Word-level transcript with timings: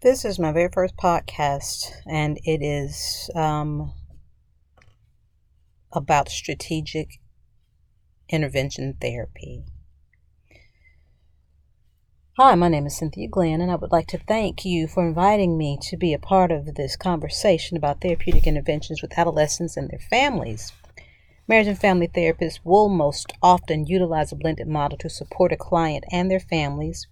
This 0.00 0.24
is 0.24 0.38
my 0.38 0.52
very 0.52 0.68
first 0.72 0.96
podcast, 0.96 1.90
and 2.06 2.38
it 2.44 2.62
is 2.62 3.28
um, 3.34 3.92
about 5.92 6.28
strategic 6.28 7.18
intervention 8.28 8.96
therapy. 9.00 9.64
Hi, 12.36 12.54
my 12.54 12.68
name 12.68 12.86
is 12.86 12.96
Cynthia 12.96 13.26
Glenn, 13.26 13.60
and 13.60 13.72
I 13.72 13.74
would 13.74 13.90
like 13.90 14.06
to 14.08 14.18
thank 14.18 14.64
you 14.64 14.86
for 14.86 15.04
inviting 15.04 15.58
me 15.58 15.76
to 15.82 15.96
be 15.96 16.14
a 16.14 16.18
part 16.20 16.52
of 16.52 16.76
this 16.76 16.94
conversation 16.94 17.76
about 17.76 18.00
therapeutic 18.00 18.46
interventions 18.46 19.02
with 19.02 19.18
adolescents 19.18 19.76
and 19.76 19.90
their 19.90 19.98
families. 19.98 20.72
Marriage 21.48 21.66
and 21.66 21.76
family 21.76 22.06
therapists 22.06 22.60
will 22.62 22.88
most 22.88 23.32
often 23.42 23.84
utilize 23.84 24.30
a 24.30 24.36
blended 24.36 24.68
model 24.68 24.96
to 24.98 25.10
support 25.10 25.50
a 25.50 25.56
client 25.56 26.04
and 26.12 26.30
their 26.30 26.38
families 26.38 27.08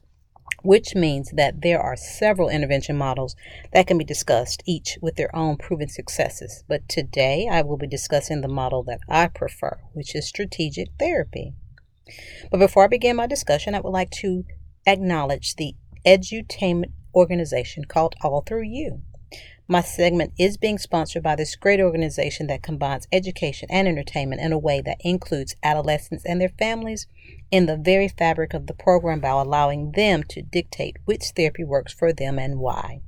which 0.62 0.94
means 0.94 1.30
that 1.32 1.62
there 1.62 1.80
are 1.80 1.96
several 1.96 2.48
intervention 2.48 2.96
models 2.96 3.36
that 3.72 3.86
can 3.86 3.98
be 3.98 4.04
discussed, 4.04 4.62
each 4.66 4.98
with 5.00 5.16
their 5.16 5.34
own 5.34 5.56
proven 5.56 5.88
successes. 5.88 6.64
But 6.68 6.88
today 6.88 7.48
I 7.50 7.62
will 7.62 7.76
be 7.76 7.86
discussing 7.86 8.40
the 8.40 8.48
model 8.48 8.82
that 8.84 9.00
I 9.08 9.28
prefer, 9.28 9.78
which 9.92 10.14
is 10.14 10.26
strategic 10.26 10.88
therapy. 10.98 11.54
But 12.50 12.58
before 12.58 12.84
I 12.84 12.88
begin 12.88 13.16
my 13.16 13.26
discussion, 13.26 13.74
I 13.74 13.80
would 13.80 13.90
like 13.90 14.10
to 14.22 14.44
acknowledge 14.86 15.54
the 15.56 15.74
edutainment 16.06 16.92
organization 17.14 17.84
called 17.84 18.14
All 18.22 18.42
Through 18.42 18.64
You. 18.64 19.02
My 19.68 19.80
segment 19.80 20.32
is 20.38 20.56
being 20.56 20.78
sponsored 20.78 21.24
by 21.24 21.34
this 21.34 21.56
great 21.56 21.80
organization 21.80 22.46
that 22.46 22.62
combines 22.62 23.08
education 23.10 23.68
and 23.70 23.88
entertainment 23.88 24.40
in 24.40 24.52
a 24.52 24.58
way 24.58 24.80
that 24.82 25.00
includes 25.00 25.56
adolescents 25.62 26.24
and 26.24 26.40
their 26.40 26.50
families 26.50 27.08
in 27.50 27.66
the 27.66 27.76
very 27.76 28.06
fabric 28.06 28.54
of 28.54 28.68
the 28.68 28.74
program 28.74 29.18
by 29.18 29.30
allowing 29.30 29.92
them 29.92 30.22
to 30.24 30.42
dictate 30.42 30.98
which 31.04 31.32
therapy 31.34 31.64
works 31.64 31.92
for 31.92 32.12
them 32.12 32.38
and 32.38 32.60
why. 32.60 33.00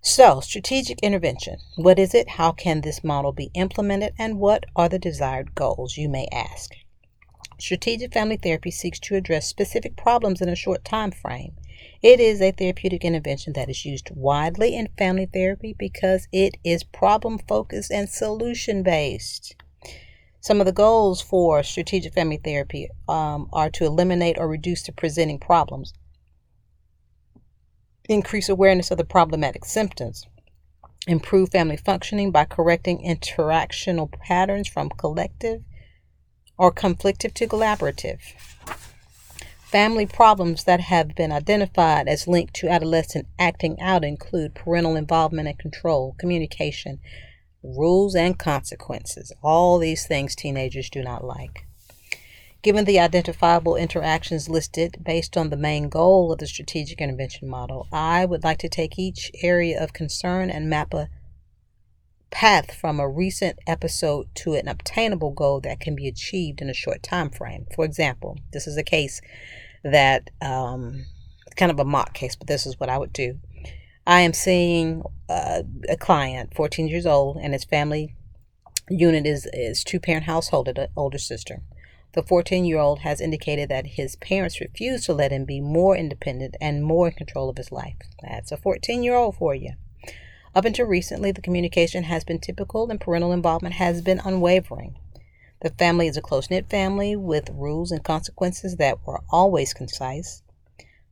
So, 0.00 0.40
strategic 0.40 0.98
intervention. 1.00 1.58
What 1.76 1.98
is 1.98 2.14
it? 2.14 2.30
How 2.30 2.52
can 2.52 2.80
this 2.80 3.04
model 3.04 3.32
be 3.32 3.50
implemented? 3.54 4.14
And 4.18 4.38
what 4.38 4.66
are 4.74 4.88
the 4.88 4.98
desired 4.98 5.54
goals, 5.54 5.96
you 5.96 6.08
may 6.08 6.26
ask? 6.32 6.72
Strategic 7.58 8.12
family 8.12 8.36
therapy 8.36 8.72
seeks 8.72 8.98
to 9.00 9.14
address 9.14 9.46
specific 9.46 9.96
problems 9.96 10.40
in 10.40 10.48
a 10.48 10.56
short 10.56 10.84
time 10.84 11.12
frame. 11.12 11.54
It 12.02 12.20
is 12.20 12.40
a 12.40 12.50
therapeutic 12.50 13.04
intervention 13.04 13.52
that 13.54 13.68
is 13.68 13.84
used 13.84 14.10
widely 14.14 14.74
in 14.74 14.88
family 14.98 15.26
therapy 15.26 15.74
because 15.78 16.26
it 16.32 16.56
is 16.64 16.82
problem 16.82 17.38
focused 17.38 17.90
and 17.90 18.08
solution 18.08 18.82
based. 18.82 19.54
Some 20.40 20.60
of 20.60 20.66
the 20.66 20.72
goals 20.72 21.20
for 21.20 21.62
strategic 21.62 22.14
family 22.14 22.40
therapy 22.42 22.88
um, 23.08 23.48
are 23.52 23.70
to 23.70 23.84
eliminate 23.84 24.38
or 24.38 24.48
reduce 24.48 24.82
the 24.82 24.92
presenting 24.92 25.38
problems, 25.38 25.92
increase 28.08 28.48
awareness 28.48 28.90
of 28.90 28.98
the 28.98 29.04
problematic 29.04 29.64
symptoms, 29.64 30.26
improve 31.06 31.50
family 31.50 31.76
functioning 31.76 32.32
by 32.32 32.44
correcting 32.44 33.04
interactional 33.04 34.10
patterns 34.10 34.66
from 34.66 34.88
collective 34.90 35.62
or 36.58 36.72
conflictive 36.72 37.34
to 37.34 37.46
collaborative. 37.46 38.18
Family 39.72 40.04
problems 40.04 40.64
that 40.64 40.80
have 40.80 41.14
been 41.14 41.32
identified 41.32 42.06
as 42.06 42.28
linked 42.28 42.52
to 42.56 42.68
adolescent 42.68 43.26
acting 43.38 43.80
out 43.80 44.04
include 44.04 44.54
parental 44.54 44.96
involvement 44.96 45.48
and 45.48 45.58
control, 45.58 46.14
communication, 46.18 47.00
rules 47.62 48.14
and 48.14 48.38
consequences. 48.38 49.32
All 49.42 49.78
these 49.78 50.06
things 50.06 50.34
teenagers 50.34 50.90
do 50.90 51.02
not 51.02 51.24
like. 51.24 51.66
Given 52.60 52.84
the 52.84 53.00
identifiable 53.00 53.76
interactions 53.76 54.50
listed 54.50 54.98
based 55.02 55.38
on 55.38 55.48
the 55.48 55.56
main 55.56 55.88
goal 55.88 56.30
of 56.30 56.38
the 56.38 56.46
strategic 56.46 57.00
intervention 57.00 57.48
model, 57.48 57.88
I 57.90 58.26
would 58.26 58.44
like 58.44 58.58
to 58.58 58.68
take 58.68 58.98
each 58.98 59.30
area 59.42 59.82
of 59.82 59.94
concern 59.94 60.50
and 60.50 60.68
map 60.68 60.92
a 60.92 61.08
path 62.32 62.74
from 62.74 62.98
a 62.98 63.08
recent 63.08 63.58
episode 63.66 64.26
to 64.34 64.54
an 64.54 64.66
obtainable 64.66 65.30
goal 65.30 65.60
that 65.60 65.78
can 65.78 65.94
be 65.94 66.08
achieved 66.08 66.60
in 66.60 66.68
a 66.68 66.74
short 66.74 67.02
time 67.02 67.30
frame. 67.30 67.66
For 67.74 67.84
example, 67.84 68.38
this 68.52 68.66
is 68.66 68.76
a 68.76 68.82
case 68.82 69.20
that 69.84 70.30
um, 70.40 71.04
kind 71.56 71.70
of 71.70 71.78
a 71.78 71.84
mock 71.84 72.14
case, 72.14 72.34
but 72.34 72.48
this 72.48 72.66
is 72.66 72.80
what 72.80 72.88
I 72.88 72.98
would 72.98 73.12
do. 73.12 73.38
I 74.06 74.22
am 74.22 74.32
seeing 74.32 75.02
uh, 75.28 75.62
a 75.88 75.96
client, 75.96 76.54
14 76.54 76.88
years 76.88 77.06
old, 77.06 77.36
and 77.36 77.52
his 77.52 77.64
family 77.64 78.16
unit 78.88 79.26
is 79.26 79.46
is 79.52 79.84
two 79.84 80.00
parent 80.00 80.24
household, 80.24 80.66
an 80.68 80.88
older 80.96 81.18
sister. 81.18 81.62
The 82.14 82.22
14 82.22 82.64
year 82.64 82.78
old 82.78 83.00
has 83.00 83.20
indicated 83.20 83.68
that 83.68 83.86
his 83.86 84.16
parents 84.16 84.60
refuse 84.60 85.06
to 85.06 85.14
let 85.14 85.32
him 85.32 85.44
be 85.44 85.60
more 85.60 85.96
independent 85.96 86.56
and 86.60 86.84
more 86.84 87.08
in 87.08 87.14
control 87.14 87.48
of 87.48 87.56
his 87.56 87.72
life. 87.72 87.96
That's 88.22 88.52
a 88.52 88.56
14 88.56 89.02
year 89.02 89.14
old 89.14 89.36
for 89.36 89.54
you. 89.54 89.72
Up 90.54 90.66
until 90.66 90.86
recently, 90.86 91.32
the 91.32 91.40
communication 91.40 92.04
has 92.04 92.24
been 92.24 92.38
typical 92.38 92.90
and 92.90 93.00
parental 93.00 93.32
involvement 93.32 93.76
has 93.76 94.02
been 94.02 94.20
unwavering. 94.22 94.96
The 95.60 95.70
family 95.70 96.08
is 96.08 96.16
a 96.16 96.22
close 96.22 96.50
knit 96.50 96.68
family 96.68 97.16
with 97.16 97.48
rules 97.50 97.90
and 97.90 98.04
consequences 98.04 98.76
that 98.76 99.06
were 99.06 99.22
always 99.30 99.72
concise. 99.72 100.42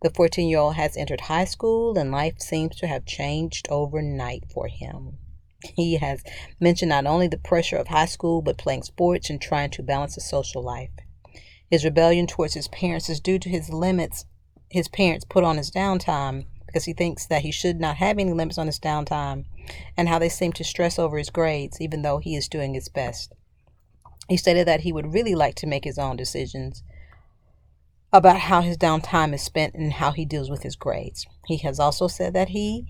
The 0.02 0.10
14 0.10 0.48
year 0.48 0.58
old 0.58 0.74
has 0.74 0.96
entered 0.96 1.22
high 1.22 1.44
school 1.44 1.96
and 1.96 2.10
life 2.10 2.40
seems 2.40 2.76
to 2.76 2.86
have 2.86 3.06
changed 3.06 3.66
overnight 3.70 4.44
for 4.52 4.68
him. 4.68 5.18
He 5.74 5.96
has 5.96 6.22
mentioned 6.58 6.90
not 6.90 7.06
only 7.06 7.28
the 7.28 7.38
pressure 7.38 7.76
of 7.76 7.88
high 7.88 8.06
school, 8.06 8.42
but 8.42 8.58
playing 8.58 8.82
sports 8.82 9.30
and 9.30 9.40
trying 9.40 9.70
to 9.70 9.82
balance 9.82 10.16
a 10.16 10.20
social 10.20 10.62
life. 10.62 10.90
His 11.70 11.84
rebellion 11.84 12.26
towards 12.26 12.54
his 12.54 12.68
parents 12.68 13.08
is 13.08 13.20
due 13.20 13.38
to 13.38 13.48
his 13.48 13.70
limits 13.70 14.26
his 14.70 14.86
parents 14.86 15.24
put 15.24 15.42
on 15.42 15.56
his 15.56 15.70
downtime 15.70 16.46
because 16.70 16.84
he 16.84 16.92
thinks 16.92 17.26
that 17.26 17.42
he 17.42 17.50
should 17.50 17.80
not 17.80 17.96
have 17.96 18.16
any 18.16 18.32
limits 18.32 18.56
on 18.56 18.66
his 18.66 18.78
downtime 18.78 19.44
and 19.96 20.08
how 20.08 20.20
they 20.20 20.28
seem 20.28 20.52
to 20.52 20.62
stress 20.62 21.00
over 21.00 21.18
his 21.18 21.28
grades 21.28 21.80
even 21.80 22.02
though 22.02 22.18
he 22.18 22.36
is 22.36 22.48
doing 22.48 22.74
his 22.74 22.88
best. 22.88 23.32
He 24.28 24.36
stated 24.36 24.68
that 24.68 24.82
he 24.82 24.92
would 24.92 25.12
really 25.12 25.34
like 25.34 25.56
to 25.56 25.66
make 25.66 25.82
his 25.82 25.98
own 25.98 26.16
decisions 26.16 26.84
about 28.12 28.38
how 28.38 28.60
his 28.60 28.76
downtime 28.76 29.34
is 29.34 29.42
spent 29.42 29.74
and 29.74 29.94
how 29.94 30.12
he 30.12 30.24
deals 30.24 30.48
with 30.48 30.62
his 30.62 30.76
grades. 30.76 31.26
He 31.46 31.56
has 31.58 31.80
also 31.80 32.06
said 32.06 32.34
that 32.34 32.50
he 32.50 32.86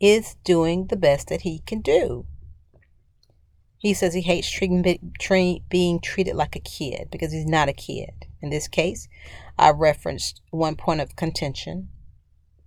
is 0.00 0.34
doing 0.42 0.88
the 0.88 0.96
best 0.96 1.28
that 1.28 1.42
he 1.42 1.60
can 1.60 1.80
do. 1.80 2.26
He 3.78 3.94
says 3.94 4.14
he 4.14 4.22
hates 4.22 4.58
being 5.68 6.00
treated 6.00 6.34
like 6.34 6.56
a 6.56 6.60
kid 6.60 7.08
because 7.10 7.32
he's 7.32 7.46
not 7.46 7.68
a 7.68 7.72
kid. 7.72 8.26
In 8.40 8.50
this 8.50 8.66
case, 8.66 9.08
I 9.56 9.70
referenced 9.70 10.40
one 10.50 10.74
point 10.74 11.00
of 11.00 11.14
contention 11.14 11.88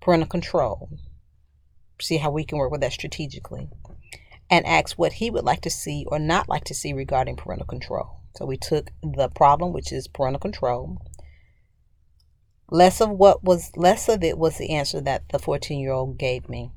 parental 0.05 0.29
control. 0.29 0.87
See 1.99 2.17
how 2.17 2.29
we 2.29 2.45
can 2.45 2.59
work 2.59 2.71
with 2.71 2.81
that 2.81 2.91
strategically. 2.91 3.69
And 4.51 4.63
ask 4.67 4.99
what 4.99 5.13
he 5.13 5.31
would 5.31 5.43
like 5.43 5.61
to 5.61 5.71
see 5.71 6.05
or 6.07 6.19
not 6.19 6.47
like 6.47 6.63
to 6.65 6.75
see 6.75 6.93
regarding 6.93 7.37
parental 7.37 7.65
control. 7.65 8.19
So 8.35 8.45
we 8.45 8.55
took 8.55 8.91
the 9.01 9.29
problem, 9.29 9.73
which 9.73 9.91
is 9.91 10.07
parental 10.07 10.39
control. 10.39 11.01
Less 12.69 13.01
of 13.01 13.09
what 13.09 13.43
was 13.43 13.71
less 13.75 14.07
of 14.07 14.23
it 14.23 14.37
was 14.37 14.59
the 14.59 14.69
answer 14.69 15.01
that 15.01 15.23
the 15.29 15.39
14 15.39 15.79
year 15.79 15.91
old 15.91 16.19
gave 16.19 16.47
me. 16.47 16.69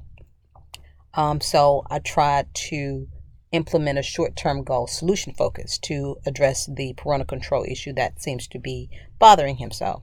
Um, 1.13 1.43
so 1.43 1.85
I 1.91 1.99
tried 1.99 2.55
to 2.71 3.09
implement 3.53 3.99
a 3.99 4.03
short 4.03 4.37
term 4.37 4.65
goal, 4.65 4.87
solution 4.87 5.35
focus, 5.35 5.77
to 5.81 6.17
address 6.25 6.65
the 6.65 6.95
parental 6.95 7.27
control 7.27 7.67
issue 7.69 7.93
that 7.93 8.23
seems 8.23 8.49
to 8.49 8.59
be 8.59 8.89
bothering 9.19 9.57
him 9.57 9.71
so. 9.71 10.01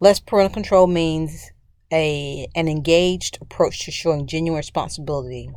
Less 0.00 0.20
parental 0.20 0.54
control 0.54 0.86
means 0.86 1.50
a 1.92 2.48
an 2.54 2.68
engaged 2.68 3.38
approach 3.40 3.84
to 3.84 3.90
showing 3.90 4.26
genuine 4.26 4.56
responsibility 4.56 5.50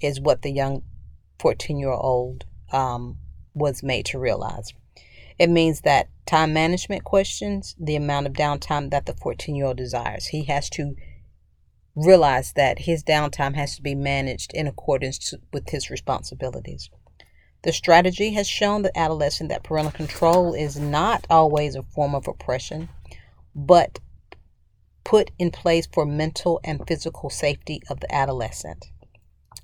is 0.00 0.20
what 0.20 0.42
the 0.42 0.50
young 0.50 0.82
14 1.38 1.78
year 1.78 1.90
old 1.90 2.44
um, 2.72 3.16
was 3.54 3.82
made 3.82 4.06
to 4.06 4.18
realize. 4.18 4.72
It 5.38 5.50
means 5.50 5.80
that 5.80 6.08
time 6.26 6.52
management 6.52 7.04
questions 7.04 7.74
the 7.78 7.96
amount 7.96 8.26
of 8.26 8.32
downtime 8.32 8.90
that 8.90 9.06
the 9.06 9.14
14 9.14 9.54
year 9.54 9.66
old 9.66 9.76
desires. 9.76 10.26
He 10.26 10.44
has 10.44 10.70
to 10.70 10.94
realize 11.94 12.52
that 12.54 12.80
his 12.80 13.04
downtime 13.04 13.54
has 13.54 13.76
to 13.76 13.82
be 13.82 13.94
managed 13.94 14.52
in 14.54 14.66
accordance 14.66 15.34
with 15.52 15.68
his 15.68 15.90
responsibilities. 15.90 16.90
The 17.62 17.72
strategy 17.72 18.32
has 18.32 18.48
shown 18.48 18.82
the 18.82 18.96
adolescent 18.98 19.50
that 19.50 19.62
parental 19.62 19.92
control 19.92 20.54
is 20.54 20.78
not 20.78 21.26
always 21.30 21.74
a 21.74 21.82
form 21.82 22.14
of 22.14 22.26
oppression, 22.26 22.88
but 23.54 24.00
put 25.12 25.30
in 25.38 25.50
place 25.50 25.86
for 25.92 26.06
mental 26.06 26.58
and 26.64 26.88
physical 26.88 27.28
safety 27.28 27.82
of 27.90 28.00
the 28.00 28.14
adolescent. 28.14 28.90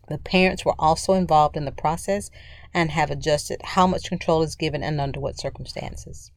The 0.08 0.18
parents 0.18 0.62
were 0.62 0.74
also 0.78 1.14
involved 1.14 1.56
in 1.56 1.64
the 1.64 1.72
process 1.72 2.30
and 2.74 2.90
have 2.90 3.10
adjusted 3.10 3.62
how 3.64 3.86
much 3.86 4.10
control 4.10 4.42
is 4.42 4.56
given 4.56 4.82
and 4.82 5.00
under 5.00 5.20
what 5.20 5.40
circumstances. 5.40 6.30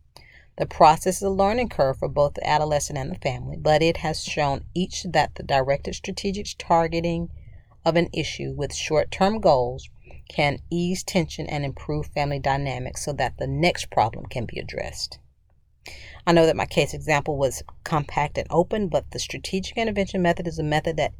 The 0.57 0.65
process 0.65 1.17
is 1.17 1.23
a 1.23 1.29
learning 1.29 1.67
curve 1.67 1.99
for 1.99 2.07
both 2.07 2.35
the 2.35 2.47
adolescent 2.47 2.97
and 2.97 3.11
the 3.11 3.19
family, 3.19 3.57
but 3.57 3.81
it 3.81 3.97
has 3.97 4.23
shown 4.23 4.63
each 4.73 5.03
that 5.03 5.35
the 5.35 5.43
directed 5.43 5.93
strategic 5.93 6.47
targeting 6.57 7.31
of 7.83 7.97
an 7.97 8.07
issue 8.13 8.53
with 8.55 8.73
short 8.73 9.11
term 9.11 9.41
goals 9.41 9.89
can 10.29 10.59
ease 10.69 11.03
tension 11.03 11.47
and 11.47 11.65
improve 11.65 12.05
family 12.05 12.39
dynamics 12.39 13.03
so 13.03 13.11
that 13.11 13.37
the 13.39 13.47
next 13.47 13.91
problem 13.91 14.25
can 14.27 14.45
be 14.45 14.57
addressed. 14.57 15.19
I 16.27 16.31
know 16.31 16.45
that 16.45 16.55
my 16.55 16.65
case 16.65 16.93
example 16.93 17.37
was 17.37 17.63
compact 17.83 18.37
and 18.37 18.47
open, 18.49 18.87
but 18.87 19.09
the 19.11 19.19
strategic 19.19 19.77
intervention 19.77 20.21
method 20.21 20.47
is 20.47 20.59
a 20.59 20.63
method 20.63 20.97
that 20.97 21.13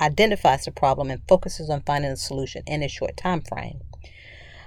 identifies 0.00 0.64
the 0.64 0.72
problem 0.72 1.10
and 1.10 1.22
focuses 1.28 1.70
on 1.70 1.82
finding 1.82 2.10
a 2.10 2.16
solution 2.16 2.62
in 2.66 2.82
a 2.82 2.88
short 2.88 3.16
time 3.16 3.42
frame. 3.42 3.80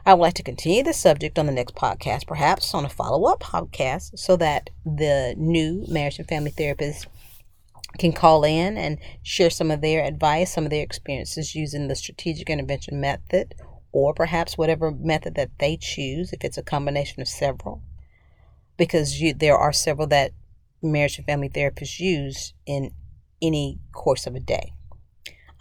I 0.06 0.14
would 0.14 0.22
like 0.22 0.34
to 0.36 0.44
continue 0.44 0.84
the 0.84 0.94
subject 0.94 1.40
on 1.40 1.46
the 1.46 1.52
next 1.52 1.76
podcast, 1.76 2.28
perhaps 2.28 2.74
on 2.74 2.86
a 2.86 2.90
follow 2.90 3.24
up 3.26 3.42
podcast, 3.42 4.20
so 4.20 4.36
that 4.36 4.70
the 4.86 5.34
new 5.38 5.86
marriage 5.88 6.20
and 6.20 6.28
family 6.28 6.52
therapists 6.52 7.08
can 7.98 8.12
call 8.12 8.44
in 8.44 8.78
and 8.78 8.98
share 9.22 9.50
some 9.50 9.72
of 9.72 9.82
their 9.82 10.04
advice, 10.04 10.54
some 10.54 10.66
of 10.66 10.72
their 10.72 10.84
experiences 10.84 11.56
using 11.56 11.88
the 11.88 11.96
strategic 11.96 12.50
intervention 12.50 13.00
method, 13.00 13.56
or 13.92 14.14
perhaps 14.14 14.58
whatever 14.58 14.92
method 14.92 15.36
that 15.36 15.52
they 15.60 15.78
choose, 15.78 16.34
if 16.34 16.44
it's 16.44 16.58
a 16.58 16.64
combination 16.64 17.22
of 17.22 17.28
several. 17.28 17.82
Because 18.78 19.22
you, 19.22 19.34
there 19.34 19.58
are 19.58 19.74
several 19.74 20.08
that 20.08 20.32
marriage 20.82 21.18
and 21.18 21.26
family 21.26 21.50
therapists 21.50 22.00
use 22.00 22.54
in 22.66 22.92
any 23.42 23.80
course 23.92 24.26
of 24.26 24.36
a 24.36 24.40
day. 24.40 24.74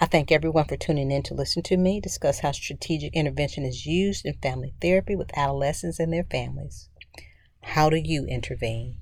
I 0.00 0.06
thank 0.06 0.32
everyone 0.32 0.64
for 0.64 0.76
tuning 0.76 1.12
in 1.12 1.22
to 1.24 1.34
listen 1.34 1.62
to 1.64 1.76
me 1.76 2.00
discuss 2.00 2.40
how 2.40 2.50
strategic 2.50 3.14
intervention 3.14 3.64
is 3.64 3.86
used 3.86 4.26
in 4.26 4.34
family 4.34 4.74
therapy 4.80 5.14
with 5.14 5.36
adolescents 5.38 6.00
and 6.00 6.12
their 6.12 6.24
families. 6.24 6.88
How 7.62 7.88
do 7.88 7.96
you 7.96 8.26
intervene? 8.26 8.96